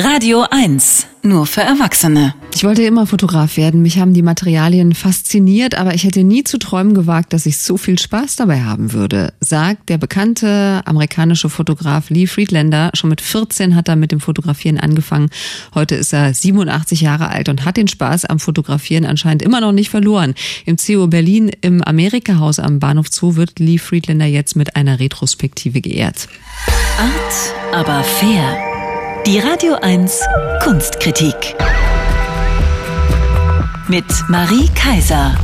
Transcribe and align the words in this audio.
Radio 0.00 0.44
1, 0.48 1.08
nur 1.24 1.44
für 1.44 1.62
Erwachsene. 1.62 2.32
Ich 2.54 2.62
wollte 2.62 2.84
immer 2.84 3.04
Fotograf 3.08 3.56
werden. 3.56 3.82
Mich 3.82 3.98
haben 3.98 4.14
die 4.14 4.22
Materialien 4.22 4.94
fasziniert, 4.94 5.74
aber 5.74 5.92
ich 5.92 6.04
hätte 6.04 6.22
nie 6.22 6.44
zu 6.44 6.58
träumen 6.58 6.94
gewagt, 6.94 7.32
dass 7.32 7.46
ich 7.46 7.58
so 7.58 7.76
viel 7.76 7.98
Spaß 7.98 8.36
dabei 8.36 8.62
haben 8.62 8.92
würde, 8.92 9.32
sagt 9.40 9.88
der 9.88 9.98
bekannte 9.98 10.82
amerikanische 10.84 11.50
Fotograf 11.50 12.10
Lee 12.10 12.28
Friedlander. 12.28 12.92
Schon 12.94 13.10
mit 13.10 13.20
14 13.20 13.74
hat 13.74 13.88
er 13.88 13.96
mit 13.96 14.12
dem 14.12 14.20
Fotografieren 14.20 14.78
angefangen. 14.78 15.30
Heute 15.74 15.96
ist 15.96 16.12
er 16.12 16.32
87 16.32 17.00
Jahre 17.00 17.30
alt 17.30 17.48
und 17.48 17.64
hat 17.64 17.76
den 17.76 17.88
Spaß 17.88 18.24
am 18.26 18.38
Fotografieren 18.38 19.04
anscheinend 19.04 19.42
immer 19.42 19.60
noch 19.60 19.72
nicht 19.72 19.90
verloren. 19.90 20.34
Im 20.64 20.76
CO 20.76 21.08
Berlin 21.08 21.50
im 21.60 21.82
Amerika-Haus 21.82 22.60
am 22.60 22.78
Bahnhof 22.78 23.08
Zoo 23.10 23.34
wird 23.34 23.58
Lee 23.58 23.78
Friedlander 23.78 24.26
jetzt 24.26 24.54
mit 24.54 24.76
einer 24.76 25.00
Retrospektive 25.00 25.80
geehrt. 25.80 26.28
Art, 27.00 27.74
aber 27.74 28.04
fair. 28.04 28.77
Die 29.26 29.38
Radio 29.38 29.74
1 29.74 30.20
Kunstkritik. 30.62 31.34
Mit 33.88 34.04
Marie 34.28 34.68
Kaiser. 34.74 35.36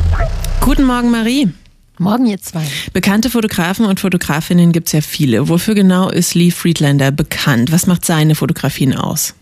Guten 0.60 0.84
Morgen, 0.84 1.10
Marie. 1.10 1.52
Morgen 1.98 2.26
ihr 2.26 2.40
zwei. 2.40 2.64
Bekannte 2.92 3.30
Fotografen 3.30 3.86
und 3.86 4.00
Fotografinnen 4.00 4.72
gibt's 4.72 4.92
ja 4.92 5.00
viele. 5.00 5.48
Wofür 5.48 5.74
genau 5.74 6.08
ist 6.08 6.34
Lee 6.34 6.50
Friedlander 6.50 7.10
bekannt? 7.10 7.72
Was 7.72 7.86
macht 7.86 8.04
seine 8.04 8.34
Fotografien 8.34 8.96
aus? 8.96 9.34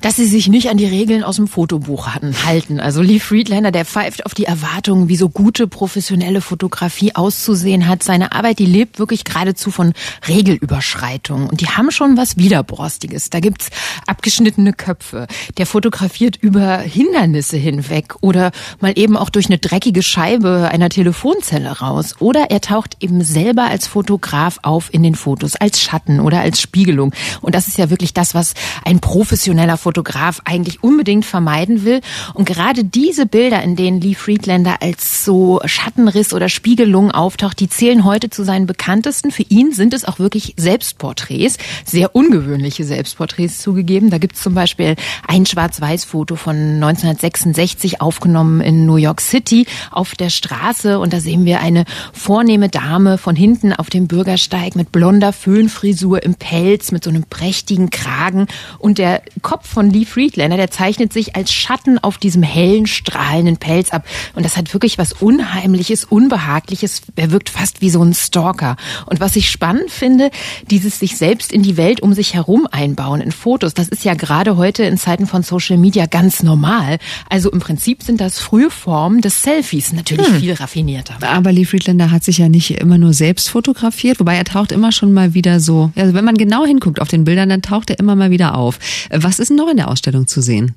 Dass 0.00 0.16
sie 0.16 0.26
sich 0.26 0.48
nicht 0.48 0.70
an 0.70 0.76
die 0.76 0.86
Regeln 0.86 1.22
aus 1.22 1.36
dem 1.36 1.48
Fotobuch 1.48 2.08
halten. 2.46 2.80
Also 2.80 3.02
Lee 3.02 3.20
Friedlander, 3.20 3.70
der 3.70 3.84
pfeift 3.84 4.26
auf 4.26 4.34
die 4.34 4.44
Erwartungen, 4.44 5.08
wie 5.08 5.16
so 5.16 5.28
gute 5.28 5.66
professionelle 5.66 6.40
Fotografie 6.40 7.14
auszusehen 7.14 7.88
hat. 7.88 8.02
Seine 8.02 8.32
Arbeit, 8.32 8.58
die 8.58 8.66
lebt 8.66 8.98
wirklich 8.98 9.24
geradezu 9.24 9.70
von 9.70 9.92
Regelüberschreitungen. 10.26 11.48
Und 11.48 11.60
die 11.60 11.68
haben 11.68 11.90
schon 11.90 12.16
was 12.16 12.36
Widerborstiges. 12.36 13.30
Da 13.30 13.40
gibt's 13.40 13.70
abgeschnittene 14.06 14.72
Köpfe. 14.72 15.26
Der 15.56 15.66
fotografiert 15.66 16.36
über 16.36 16.78
Hindernisse 16.78 17.56
hinweg 17.56 18.14
oder 18.20 18.52
mal 18.80 18.92
eben 18.96 19.16
auch 19.16 19.30
durch 19.30 19.46
eine 19.46 19.58
dreckige 19.58 20.02
Scheibe 20.02 20.68
einer 20.70 20.88
Telefonzelle 20.88 21.80
raus. 21.80 22.16
Oder 22.20 22.50
er 22.50 22.60
taucht 22.60 22.96
eben 23.00 23.22
selber 23.22 23.64
als 23.64 23.86
Fotograf 23.86 24.60
auf 24.62 24.92
in 24.92 25.02
den 25.02 25.14
Fotos, 25.14 25.56
als 25.56 25.80
Schatten 25.80 26.20
oder 26.20 26.40
als 26.40 26.60
Spiegelung. 26.60 27.12
Und 27.40 27.54
das 27.54 27.68
ist 27.68 27.78
ja 27.78 27.90
wirklich 27.90 28.14
das, 28.14 28.34
was 28.34 28.54
ein 28.84 29.00
professioneller 29.00 29.48
professioneller 29.58 29.76
Fotograf 29.76 30.40
eigentlich 30.44 30.82
unbedingt 30.82 31.24
vermeiden 31.24 31.84
will. 31.84 32.00
Und 32.34 32.46
gerade 32.46 32.84
diese 32.84 33.26
Bilder, 33.26 33.62
in 33.62 33.74
denen 33.74 34.00
Lee 34.00 34.14
Friedlander 34.14 34.76
als 34.80 35.24
so 35.24 35.60
Schattenriss 35.64 36.32
oder 36.32 36.48
Spiegelung 36.48 37.10
auftaucht, 37.10 37.58
die 37.60 37.68
zählen 37.68 38.04
heute 38.04 38.30
zu 38.30 38.44
seinen 38.44 38.66
bekanntesten. 38.66 39.30
Für 39.30 39.42
ihn 39.42 39.72
sind 39.72 39.94
es 39.94 40.04
auch 40.04 40.18
wirklich 40.18 40.54
Selbstporträts, 40.56 41.58
sehr 41.84 42.14
ungewöhnliche 42.14 42.84
Selbstporträts 42.84 43.58
zugegeben. 43.58 44.10
Da 44.10 44.18
gibt 44.18 44.36
es 44.36 44.42
zum 44.42 44.54
Beispiel 44.54 44.94
ein 45.26 45.44
Schwarz-Weiß-Foto 45.44 46.36
von 46.36 46.56
1966 46.56 48.00
aufgenommen 48.00 48.60
in 48.60 48.86
New 48.86 48.96
York 48.96 49.20
City 49.20 49.66
auf 49.90 50.14
der 50.14 50.30
Straße 50.30 50.98
und 50.98 51.12
da 51.12 51.20
sehen 51.20 51.44
wir 51.44 51.60
eine 51.60 51.84
vornehme 52.12 52.68
Dame 52.68 53.18
von 53.18 53.34
hinten 53.34 53.72
auf 53.72 53.90
dem 53.90 54.06
Bürgersteig 54.06 54.76
mit 54.76 54.92
blonder 54.92 55.32
Föhnfrisur 55.32 56.22
im 56.22 56.34
Pelz, 56.34 56.92
mit 56.92 57.04
so 57.04 57.10
einem 57.10 57.24
prächtigen 57.24 57.90
Kragen 57.90 58.46
und 58.78 58.98
der 58.98 59.22
Kopf 59.42 59.68
von 59.68 59.90
Lee 59.90 60.04
Friedlander, 60.04 60.56
der 60.56 60.70
zeichnet 60.70 61.12
sich 61.12 61.36
als 61.36 61.52
Schatten 61.52 61.98
auf 61.98 62.18
diesem 62.18 62.42
hellen, 62.42 62.86
strahlenden 62.86 63.56
Pelz 63.56 63.90
ab. 63.90 64.04
Und 64.34 64.44
das 64.44 64.56
hat 64.56 64.72
wirklich 64.74 64.98
was 64.98 65.12
Unheimliches, 65.12 66.04
Unbehagliches. 66.04 67.02
Er 67.16 67.30
wirkt 67.30 67.50
fast 67.50 67.80
wie 67.80 67.90
so 67.90 68.02
ein 68.02 68.14
Stalker. 68.14 68.76
Und 69.06 69.20
was 69.20 69.36
ich 69.36 69.50
spannend 69.50 69.90
finde, 69.90 70.30
dieses 70.70 70.98
sich 70.98 71.16
selbst 71.16 71.52
in 71.52 71.62
die 71.62 71.76
Welt 71.76 72.00
um 72.00 72.12
sich 72.12 72.34
herum 72.34 72.66
einbauen 72.70 73.20
in 73.20 73.32
Fotos, 73.32 73.74
das 73.74 73.88
ist 73.88 74.04
ja 74.04 74.14
gerade 74.14 74.56
heute 74.56 74.84
in 74.84 74.96
Zeiten 74.96 75.26
von 75.26 75.42
Social 75.42 75.76
Media 75.76 76.06
ganz 76.06 76.42
normal. 76.42 76.98
Also 77.28 77.50
im 77.50 77.60
Prinzip 77.60 78.02
sind 78.02 78.20
das 78.20 78.38
frühe 78.38 78.70
Formen 78.70 79.20
des 79.20 79.42
Selfies, 79.42 79.92
natürlich 79.92 80.26
hm. 80.26 80.40
viel 80.40 80.52
raffinierter. 80.54 81.16
Aber 81.20 81.52
Lee 81.52 81.64
Friedlander 81.64 82.10
hat 82.10 82.24
sich 82.24 82.38
ja 82.38 82.48
nicht 82.48 82.70
immer 82.70 82.98
nur 82.98 83.12
selbst 83.12 83.50
fotografiert, 83.50 84.20
wobei 84.20 84.36
er 84.36 84.44
taucht 84.44 84.72
immer 84.72 84.92
schon 84.92 85.12
mal 85.12 85.34
wieder 85.34 85.60
so, 85.60 85.90
also 85.94 86.14
wenn 86.14 86.24
man 86.24 86.36
genau 86.36 86.64
hinguckt 86.64 87.00
auf 87.00 87.08
den 87.08 87.24
Bildern, 87.24 87.48
dann 87.48 87.62
taucht 87.62 87.90
er 87.90 87.98
immer 87.98 88.16
mal 88.16 88.30
wieder 88.30 88.54
auf. 88.54 88.78
Was 89.10 89.27
was 89.28 89.38
ist 89.38 89.50
noch 89.50 89.68
in 89.68 89.76
der 89.76 89.88
Ausstellung 89.88 90.26
zu 90.26 90.40
sehen? 90.40 90.74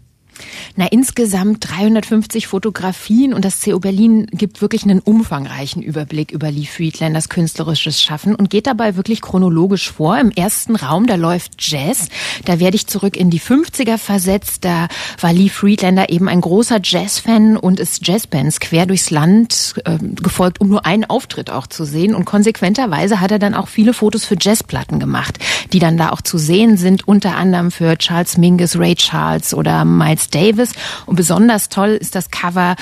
Na, 0.76 0.88
insgesamt 0.88 1.70
350 1.70 2.48
Fotografien 2.48 3.34
und 3.34 3.44
das 3.44 3.62
CO 3.62 3.80
Berlin 3.80 4.28
gibt 4.32 4.62
wirklich 4.62 4.84
einen 4.84 5.00
umfangreichen 5.00 5.82
Überblick 5.82 6.32
über 6.32 6.50
Lee 6.50 6.66
Friedlanders 6.66 7.30
künstlerisches 7.30 8.02
Schaffen 8.02 8.36
und 8.36 8.50
geht 8.50 8.68
dabei 8.68 8.96
wirklich 8.96 9.22
chronologisch 9.22 9.92
vor. 9.92 10.18
Im 10.18 10.32
ersten 10.32 10.76
Raum, 10.76 11.08
da 11.08 11.16
läuft 11.16 11.54
Jazz. 11.60 12.08
Da 12.46 12.60
werde 12.60 12.76
ich 12.76 12.88
zurück 12.88 13.18
in 13.18 13.30
die 13.30 13.40
50er 13.40 13.98
versetzt. 13.98 14.64
Da 14.64 14.88
war 15.20 15.34
Lee 15.34 15.50
Friedlander 15.50 16.10
eben 16.10 16.30
ein 16.30 16.42
großer 16.42 16.80
Jazzfan 16.82 17.58
und 17.58 17.80
ist 17.80 18.08
Jazzbands 18.08 18.60
quer 18.60 18.86
durchs 18.86 19.12
Land 19.12 19.76
äh, 19.86 19.98
gefolgt, 20.00 20.62
um 20.62 20.70
nur 20.70 20.86
einen 20.86 21.06
Auftritt 21.06 21.50
auch 21.50 21.68
zu 21.68 21.84
sehen. 21.84 22.16
Und 22.16 22.26
konsequenterweise 22.26 23.20
hat 23.20 23.32
er 23.32 23.40
dann 23.40 23.54
auch 23.54 23.68
viele 23.68 23.94
Fotos 23.94 24.26
für 24.26 24.38
Jazzplatten 24.40 25.00
gemacht, 25.00 25.38
die 25.74 25.80
dann 25.80 25.98
da 25.98 26.12
auch 26.12 26.22
zu 26.22 26.38
sehen 26.38 26.78
sind, 26.78 27.08
unter 27.08 27.36
anderem 27.36 27.72
für 27.72 27.98
Charles 27.98 28.38
Mingus, 28.38 28.78
Ray 28.78 28.96
Charles 28.96 29.54
oder 29.54 29.84
Miles 29.86 30.21
Davis. 30.30 30.74
Und 31.06 31.16
besonders 31.16 31.70
toll 31.70 31.98
ist 32.00 32.16
das 32.16 32.32
Cover 32.32 32.76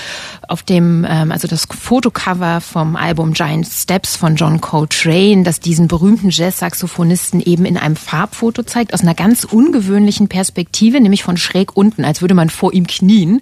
auf 0.47 0.63
dem, 0.63 1.05
ähm, 1.07 1.31
also 1.31 1.47
das 1.47 1.65
Fotocover 1.65 2.61
vom 2.61 2.95
Album 2.95 3.33
Giant 3.33 3.67
Steps 3.67 4.15
von 4.15 4.35
John 4.35 4.61
Coltrane, 4.61 5.43
das 5.43 5.59
diesen 5.59 5.87
berühmten 5.87 6.29
Jazz-Saxophonisten 6.29 7.41
eben 7.41 7.65
in 7.65 7.77
einem 7.77 7.95
Farbfoto 7.95 8.63
zeigt, 8.63 8.93
aus 8.93 9.01
einer 9.01 9.15
ganz 9.15 9.43
ungewöhnlichen 9.43 10.27
Perspektive, 10.27 10.99
nämlich 10.99 11.23
von 11.23 11.37
schräg 11.37 11.75
unten, 11.75 12.05
als 12.05 12.21
würde 12.21 12.33
man 12.33 12.49
vor 12.49 12.73
ihm 12.73 12.87
knien. 12.87 13.41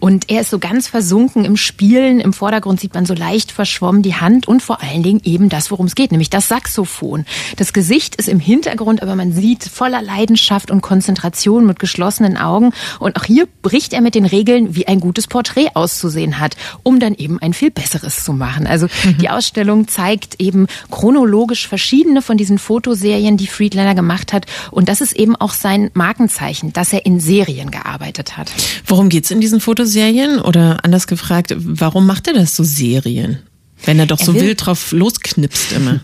Und 0.00 0.30
er 0.30 0.42
ist 0.42 0.50
so 0.50 0.58
ganz 0.58 0.88
versunken 0.88 1.44
im 1.44 1.56
Spielen. 1.56 2.20
Im 2.20 2.32
Vordergrund 2.32 2.80
sieht 2.80 2.94
man 2.94 3.06
so 3.06 3.14
leicht 3.14 3.52
verschwommen 3.52 4.02
die 4.02 4.14
Hand 4.14 4.48
und 4.48 4.62
vor 4.62 4.82
allen 4.82 5.02
Dingen 5.02 5.20
eben 5.24 5.48
das, 5.48 5.70
worum 5.70 5.86
es 5.86 5.94
geht, 5.94 6.10
nämlich 6.12 6.30
das 6.30 6.48
Saxophon. 6.48 7.24
Das 7.56 7.72
Gesicht 7.72 8.16
ist 8.16 8.28
im 8.28 8.40
Hintergrund, 8.40 9.02
aber 9.02 9.14
man 9.14 9.32
sieht 9.32 9.64
voller 9.64 10.02
Leidenschaft 10.02 10.70
und 10.70 10.80
Konzentration 10.80 11.66
mit 11.66 11.78
geschlossenen 11.78 12.36
Augen. 12.36 12.72
Und 12.98 13.16
auch 13.16 13.24
hier 13.24 13.37
bricht 13.46 13.92
er 13.92 14.00
mit 14.00 14.14
den 14.14 14.24
Regeln, 14.24 14.74
wie 14.74 14.86
ein 14.86 15.00
gutes 15.00 15.26
Porträt 15.26 15.68
auszusehen 15.74 16.38
hat, 16.38 16.56
um 16.82 17.00
dann 17.00 17.14
eben 17.14 17.38
ein 17.40 17.52
viel 17.52 17.70
besseres 17.70 18.24
zu 18.24 18.32
machen. 18.32 18.66
Also 18.66 18.86
mhm. 19.04 19.18
die 19.18 19.30
Ausstellung 19.30 19.88
zeigt 19.88 20.40
eben 20.40 20.66
chronologisch 20.90 21.68
verschiedene 21.68 22.22
von 22.22 22.36
diesen 22.36 22.58
Fotoserien, 22.58 23.36
die 23.36 23.46
Friedlander 23.46 23.94
gemacht 23.94 24.32
hat. 24.32 24.46
Und 24.70 24.88
das 24.88 25.00
ist 25.00 25.14
eben 25.14 25.36
auch 25.36 25.52
sein 25.52 25.90
Markenzeichen, 25.94 26.72
dass 26.72 26.92
er 26.92 27.06
in 27.06 27.20
Serien 27.20 27.70
gearbeitet 27.70 28.36
hat. 28.36 28.50
Worum 28.86 29.08
geht's 29.08 29.30
in 29.30 29.40
diesen 29.40 29.60
Fotoserien? 29.60 30.40
Oder 30.40 30.84
anders 30.84 31.06
gefragt, 31.06 31.54
warum 31.58 32.06
macht 32.06 32.26
er 32.26 32.34
das 32.34 32.56
so 32.56 32.64
Serien? 32.64 33.38
Wenn 33.84 33.98
er 33.98 34.06
doch 34.06 34.18
er 34.18 34.26
so 34.26 34.34
wild 34.34 34.66
drauf 34.66 34.92
losknipst 34.92 35.72
immer. 35.72 36.00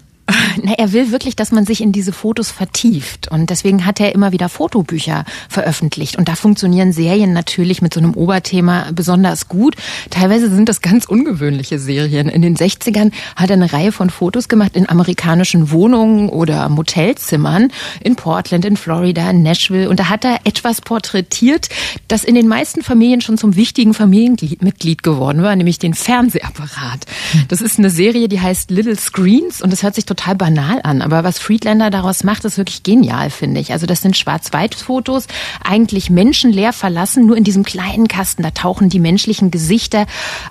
Na, 0.62 0.72
er 0.72 0.92
will 0.92 1.10
wirklich, 1.10 1.36
dass 1.36 1.52
man 1.52 1.66
sich 1.66 1.80
in 1.80 1.92
diese 1.92 2.12
Fotos 2.12 2.50
vertieft. 2.50 3.28
Und 3.28 3.50
deswegen 3.50 3.86
hat 3.86 4.00
er 4.00 4.14
immer 4.14 4.32
wieder 4.32 4.48
Fotobücher 4.48 5.24
veröffentlicht. 5.48 6.16
Und 6.16 6.28
da 6.28 6.34
funktionieren 6.34 6.92
Serien 6.92 7.32
natürlich 7.32 7.82
mit 7.82 7.94
so 7.94 8.00
einem 8.00 8.14
Oberthema 8.14 8.90
besonders 8.92 9.48
gut. 9.48 9.76
Teilweise 10.10 10.50
sind 10.50 10.68
das 10.68 10.80
ganz 10.80 11.04
ungewöhnliche 11.06 11.78
Serien. 11.78 12.28
In 12.28 12.42
den 12.42 12.56
60ern 12.56 13.12
hat 13.36 13.50
er 13.50 13.56
eine 13.56 13.72
Reihe 13.72 13.92
von 13.92 14.10
Fotos 14.10 14.48
gemacht 14.48 14.76
in 14.76 14.88
amerikanischen 14.88 15.70
Wohnungen 15.70 16.28
oder 16.28 16.68
Motelzimmern 16.68 17.72
in 18.02 18.16
Portland, 18.16 18.64
in 18.64 18.76
Florida, 18.76 19.28
in 19.30 19.42
Nashville. 19.42 19.88
Und 19.88 20.00
da 20.00 20.08
hat 20.08 20.24
er 20.24 20.40
etwas 20.44 20.80
porträtiert, 20.80 21.68
das 22.08 22.24
in 22.24 22.34
den 22.34 22.48
meisten 22.48 22.82
Familien 22.82 23.20
schon 23.20 23.38
zum 23.38 23.56
wichtigen 23.56 23.94
Familienmitglied 23.94 25.02
geworden 25.02 25.42
war, 25.42 25.54
nämlich 25.56 25.78
den 25.78 25.94
Fernsehapparat. 25.94 27.06
Das 27.48 27.60
ist 27.60 27.78
eine 27.78 27.90
Serie, 27.90 28.28
die 28.28 28.40
heißt 28.40 28.70
Little 28.70 28.96
Screens 28.96 29.62
und 29.62 29.72
das 29.72 29.82
hört 29.82 29.94
sich 29.94 30.04
total 30.04 30.34
banal 30.44 30.80
an, 30.82 31.00
aber 31.00 31.24
was 31.24 31.38
Friedlander 31.38 31.88
daraus 31.88 32.22
macht, 32.22 32.44
ist 32.44 32.58
wirklich 32.58 32.82
genial, 32.82 33.30
finde 33.30 33.62
ich. 33.62 33.72
Also 33.72 33.86
das 33.86 34.02
sind 34.02 34.14
Schwarz-Weiß-Fotos, 34.14 35.26
eigentlich 35.64 36.10
menschenleer 36.10 36.74
verlassen, 36.74 37.24
nur 37.24 37.38
in 37.38 37.44
diesem 37.44 37.62
kleinen 37.62 38.08
Kasten, 38.08 38.42
da 38.42 38.50
tauchen 38.50 38.90
die 38.90 38.98
menschlichen 38.98 39.50
Gesichter 39.50 40.04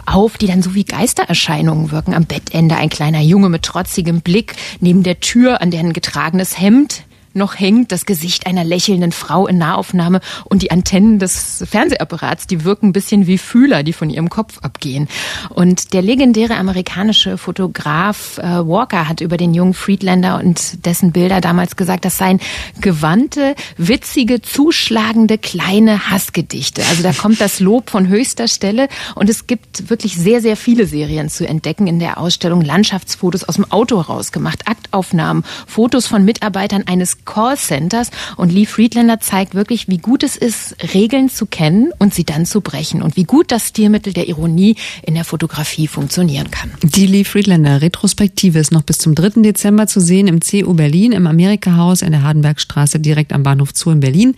auf, 0.07 0.39
die 0.39 0.47
dann 0.47 0.63
so 0.63 0.73
wie 0.73 0.83
Geistererscheinungen 0.83 1.91
wirken. 1.91 2.15
Am 2.15 2.25
Bettende 2.25 2.75
ein 2.75 2.89
kleiner 2.89 3.21
Junge 3.21 3.49
mit 3.49 3.61
trotzigem 3.61 4.21
Blick, 4.21 4.55
neben 4.79 5.03
der 5.03 5.19
Tür, 5.19 5.61
an 5.61 5.69
der 5.69 5.81
ein 5.81 5.93
getragenes 5.93 6.59
Hemd 6.59 7.03
noch 7.35 7.59
hängt 7.59 7.91
das 7.91 8.05
Gesicht 8.05 8.47
einer 8.47 8.63
lächelnden 8.63 9.11
Frau 9.11 9.47
in 9.47 9.57
Nahaufnahme 9.57 10.21
und 10.45 10.61
die 10.61 10.71
Antennen 10.71 11.19
des 11.19 11.63
Fernsehapparats, 11.69 12.47
die 12.47 12.63
wirken 12.63 12.87
ein 12.87 12.93
bisschen 12.93 13.27
wie 13.27 13.37
Fühler, 13.37 13.83
die 13.83 13.93
von 13.93 14.09
ihrem 14.09 14.29
Kopf 14.29 14.59
abgehen. 14.61 15.07
Und 15.49 15.93
der 15.93 16.01
legendäre 16.01 16.55
amerikanische 16.55 17.37
Fotograf 17.37 18.37
äh, 18.37 18.43
Walker 18.43 19.07
hat 19.07 19.21
über 19.21 19.37
den 19.37 19.53
jungen 19.53 19.73
Friedlander 19.73 20.39
und 20.39 20.85
dessen 20.85 21.11
Bilder 21.11 21.41
damals 21.41 21.75
gesagt, 21.75 22.05
das 22.05 22.17
seien 22.17 22.39
gewandte, 22.81 23.55
witzige, 23.77 24.41
zuschlagende 24.41 25.37
kleine 25.37 26.09
Hassgedichte. 26.09 26.83
Also 26.89 27.03
da 27.03 27.13
kommt 27.13 27.41
das 27.41 27.59
Lob 27.59 27.89
von 27.89 28.07
höchster 28.07 28.47
Stelle 28.47 28.87
und 29.15 29.29
es 29.29 29.47
gibt 29.47 29.89
wirklich 29.89 30.15
sehr, 30.15 30.41
sehr 30.41 30.57
viele 30.57 30.85
Serien 30.85 31.29
zu 31.29 31.47
entdecken 31.47 31.87
in 31.87 31.99
der 31.99 32.17
Ausstellung. 32.17 32.61
Landschaftsfotos 32.61 33.43
aus 33.43 33.55
dem 33.55 33.71
Auto 33.71 33.99
rausgemacht, 33.99 34.67
Aktaufnahmen, 34.67 35.43
Fotos 35.67 36.07
von 36.07 36.23
Mitarbeitern 36.25 36.83
eines 36.87 37.22
Callcenters. 37.25 38.11
Und 38.37 38.51
Lee 38.51 38.65
Friedlander 38.65 39.19
zeigt 39.19 39.55
wirklich, 39.55 39.87
wie 39.87 39.97
gut 39.97 40.23
es 40.23 40.35
ist, 40.35 40.75
Regeln 40.93 41.29
zu 41.29 41.45
kennen 41.45 41.91
und 41.99 42.13
sie 42.13 42.23
dann 42.23 42.45
zu 42.45 42.61
brechen 42.61 43.01
und 43.01 43.15
wie 43.17 43.23
gut 43.23 43.51
das 43.51 43.69
Stilmittel 43.69 44.13
der 44.13 44.27
Ironie 44.27 44.75
in 45.03 45.15
der 45.15 45.23
Fotografie 45.23 45.87
funktionieren 45.87 46.51
kann. 46.51 46.71
Die 46.81 47.07
Lee 47.07 47.23
Friedlander 47.23 47.81
Retrospektive 47.81 48.59
ist 48.59 48.71
noch 48.71 48.83
bis 48.83 48.97
zum 48.97 49.15
3. 49.15 49.41
Dezember 49.41 49.87
zu 49.87 49.99
sehen 49.99 50.27
im 50.27 50.39
CU 50.39 50.73
Berlin 50.73 51.11
im 51.11 51.27
Amerika-Haus 51.27 52.01
in 52.01 52.11
der 52.11 52.23
Hardenbergstraße 52.23 52.99
direkt 52.99 53.33
am 53.33 53.43
Bahnhof 53.43 53.69
Zoo 53.73 53.91
in 53.91 53.99
Berlin. 53.99 54.35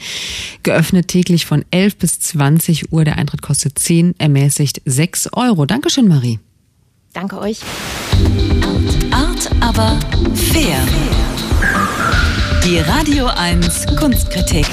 Geöffnet 0.63 1.07
täglich 1.07 1.45
von 1.45 1.65
11 1.71 1.97
bis 1.97 2.19
20 2.19 2.91
Uhr. 2.91 3.03
Der 3.05 3.17
Eintritt 3.17 3.41
kostet 3.41 3.79
10, 3.79 4.15
ermäßigt 4.17 4.81
6 4.85 5.29
Euro. 5.33 5.65
Dankeschön, 5.65 6.07
Marie. 6.07 6.39
Danke 7.13 7.39
euch. 7.39 7.59
Art, 9.11 9.49
aber 9.61 9.97
fair. 10.33 10.77
Die 12.65 12.79
Radio 12.79 13.27
1 13.27 13.85
Kunstkritik 13.95 14.65